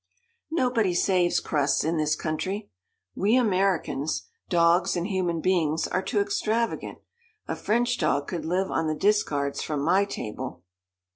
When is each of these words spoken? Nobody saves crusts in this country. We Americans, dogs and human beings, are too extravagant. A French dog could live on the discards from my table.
Nobody 0.49 0.95
saves 0.95 1.39
crusts 1.39 1.83
in 1.83 1.97
this 1.97 2.15
country. 2.15 2.71
We 3.13 3.35
Americans, 3.37 4.23
dogs 4.49 4.95
and 4.95 5.05
human 5.05 5.41
beings, 5.41 5.85
are 5.87 6.01
too 6.01 6.19
extravagant. 6.19 6.97
A 7.47 7.55
French 7.55 7.99
dog 7.99 8.27
could 8.27 8.43
live 8.43 8.71
on 8.71 8.87
the 8.87 8.95
discards 8.95 9.61
from 9.61 9.81
my 9.85 10.05
table. 10.05 10.63